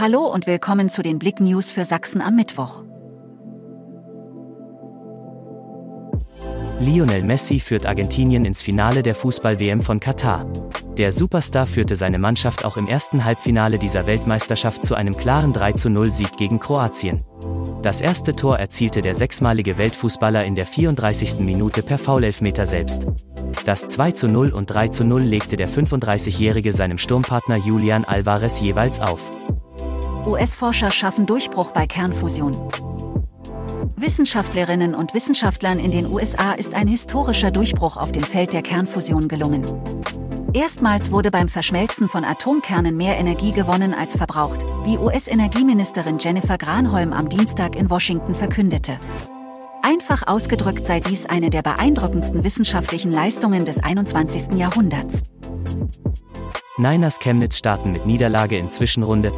Hallo 0.00 0.26
und 0.26 0.46
willkommen 0.46 0.90
zu 0.90 1.02
den 1.02 1.18
Blick 1.18 1.40
News 1.40 1.72
für 1.72 1.84
Sachsen 1.84 2.20
am 2.20 2.36
Mittwoch. 2.36 2.84
Lionel 6.78 7.24
Messi 7.24 7.58
führt 7.58 7.84
Argentinien 7.84 8.44
ins 8.44 8.62
Finale 8.62 9.02
der 9.02 9.16
Fußball-WM 9.16 9.82
von 9.82 9.98
Katar. 9.98 10.46
Der 10.96 11.10
Superstar 11.10 11.66
führte 11.66 11.96
seine 11.96 12.20
Mannschaft 12.20 12.64
auch 12.64 12.76
im 12.76 12.86
ersten 12.86 13.24
Halbfinale 13.24 13.80
dieser 13.80 14.06
Weltmeisterschaft 14.06 14.84
zu 14.84 14.94
einem 14.94 15.16
klaren 15.16 15.52
3-0-Sieg 15.52 16.36
gegen 16.36 16.60
Kroatien. 16.60 17.24
Das 17.82 18.00
erste 18.00 18.36
Tor 18.36 18.56
erzielte 18.56 19.00
der 19.00 19.16
sechsmalige 19.16 19.78
Weltfußballer 19.78 20.44
in 20.44 20.54
der 20.54 20.66
34. 20.66 21.40
Minute 21.40 21.82
per 21.82 21.98
Foulelfmeter 21.98 22.66
selbst. 22.66 23.08
Das 23.64 23.88
2 23.88 24.28
0 24.28 24.50
und 24.50 24.66
3 24.66 24.90
0 25.02 25.22
legte 25.22 25.56
der 25.56 25.68
35-Jährige 25.68 26.72
seinem 26.72 26.98
Sturmpartner 26.98 27.56
Julian 27.56 28.04
Alvarez 28.04 28.60
jeweils 28.60 29.00
auf. 29.00 29.32
US-Forscher 30.28 30.90
schaffen 30.90 31.24
Durchbruch 31.24 31.72
bei 31.72 31.86
Kernfusion. 31.86 32.54
Wissenschaftlerinnen 33.96 34.94
und 34.94 35.14
Wissenschaftlern 35.14 35.78
in 35.78 35.90
den 35.90 36.06
USA 36.06 36.52
ist 36.52 36.74
ein 36.74 36.86
historischer 36.86 37.50
Durchbruch 37.50 37.96
auf 37.96 38.12
dem 38.12 38.22
Feld 38.22 38.52
der 38.52 38.60
Kernfusion 38.60 39.28
gelungen. 39.28 39.64
Erstmals 40.52 41.10
wurde 41.12 41.30
beim 41.30 41.48
Verschmelzen 41.48 42.10
von 42.10 42.24
Atomkernen 42.24 42.94
mehr 42.94 43.16
Energie 43.16 43.52
gewonnen 43.52 43.94
als 43.94 44.16
verbraucht, 44.16 44.66
wie 44.84 44.98
US-Energieministerin 44.98 46.18
Jennifer 46.18 46.58
Granholm 46.58 47.14
am 47.14 47.30
Dienstag 47.30 47.74
in 47.74 47.88
Washington 47.88 48.34
verkündete. 48.34 48.98
Einfach 49.82 50.26
ausgedrückt 50.26 50.86
sei 50.86 51.00
dies 51.00 51.24
eine 51.24 51.48
der 51.48 51.62
beeindruckendsten 51.62 52.44
wissenschaftlichen 52.44 53.12
Leistungen 53.12 53.64
des 53.64 53.82
21. 53.82 54.58
Jahrhunderts. 54.58 55.22
Niners 56.76 57.18
Chemnitz 57.18 57.56
starten 57.56 57.92
mit 57.92 58.04
Niederlage 58.04 58.58
in 58.58 58.68
Zwischenrunde. 58.68 59.32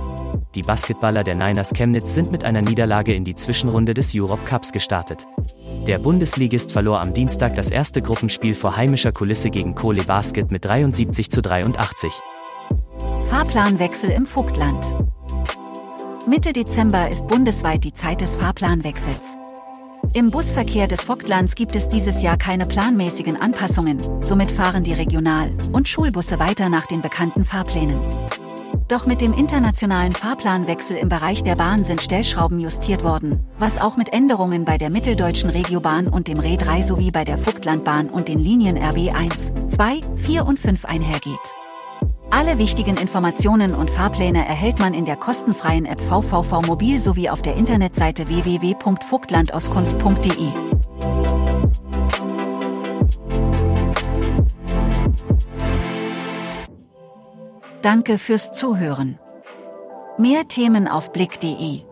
Die 0.57 0.63
Basketballer 0.63 1.23
der 1.23 1.37
Niners 1.37 1.73
Chemnitz 1.73 2.13
sind 2.13 2.33
mit 2.33 2.45
einer 2.45 2.61
Niederlage 2.61 3.15
in 3.15 3.25
die 3.25 3.37
Zwischenrunde 3.37 3.95
des 3.95 4.13
Europe 4.17 4.45
Cups 4.47 4.73
gestartet. 4.73 5.25
Der 5.87 6.01
Bundesligist 6.01 6.73
verlor 6.73 7.01
am 7.01 7.15
Dienstag 7.15 7.55
das 7.55 7.71
erste 7.71 8.03
Gruppenspiel 8.03 8.55
vor 8.55 8.77
heimischer 8.77 9.13
Kulisse 9.13 9.51
gegen 9.51 9.77
Kohle 9.77 10.03
Basket 10.03 10.51
mit 10.51 10.65
73 10.65 11.31
zu 11.31 11.41
83. 11.41 12.13
Fahrplanwechsel 13.29 14.11
im 14.11 14.27
Vogtland. 14.27 14.97
Mitte 16.27 16.53
Dezember 16.53 17.09
ist 17.09 17.29
bundesweit 17.29 17.85
die 17.85 17.95
Zeit 17.95 18.21
des 18.21 18.37
Fahrplanwechsels. 18.37 19.37
Im 20.15 20.33
Busverkehr 20.33 20.89
des 20.89 21.05
Vogtlands 21.05 21.55
gibt 21.55 21.77
es 21.77 21.87
dieses 21.87 22.23
Jahr 22.23 22.37
keine 22.37 22.67
planmäßigen 22.67 23.41
Anpassungen, 23.41 24.01
somit 24.21 24.51
fahren 24.51 24.83
die 24.83 24.95
Regional- 24.95 25.53
und 25.71 25.89
Schulbusse 25.89 26.41
weiter 26.41 26.69
nach 26.69 26.87
den 26.87 27.03
bekannten 27.03 27.45
Fahrplänen. 27.45 28.01
Doch 28.91 29.07
mit 29.07 29.21
dem 29.21 29.33
internationalen 29.33 30.13
Fahrplanwechsel 30.13 30.97
im 30.97 31.09
Bereich 31.09 31.45
der 31.45 31.55
Bahn 31.55 31.85
sind 31.85 32.03
Stellschrauben 32.03 32.59
justiert 32.59 33.05
worden, 33.05 33.47
was 33.57 33.81
auch 33.81 33.97
mit 33.97 34.13
Änderungen 34.13 34.65
bei 34.65 34.79
der 34.79 34.91
Mitteldeutschen 34.91 35.49
Regiobahn 35.49 36.09
und 36.09 36.27
dem 36.27 36.41
Re 36.41 36.57
3 36.57 36.83
sowie 36.83 37.13
bei 37.13 37.23
der 37.23 37.39
Vogtlandbahn 37.39 38.11
und 38.11 38.27
den 38.27 38.41
Linien 38.41 38.77
RB 38.77 39.15
1, 39.15 39.53
2, 39.69 40.01
4 40.17 40.45
und 40.45 40.59
5 40.59 40.87
einhergeht. 40.87 41.55
Alle 42.33 42.59
wichtigen 42.59 42.97
Informationen 42.97 43.77
und 43.77 43.93
Fahrpläne 43.93 44.45
erhält 44.45 44.81
man 44.81 44.93
in 44.93 45.05
der 45.05 45.15
kostenfreien 45.15 45.85
App 45.85 46.01
VVV 46.01 46.63
Mobil 46.67 46.99
sowie 46.99 47.31
auf 47.31 47.43
der 47.43 47.55
Internetseite 47.55 48.27
www.vogtlandauskunft.de. 48.27 50.70
Danke 57.83 58.19
fürs 58.19 58.53
Zuhören. 58.53 59.19
Mehr 60.19 60.47
Themen 60.49 60.87
auf 60.87 61.13
blick.de 61.13 61.90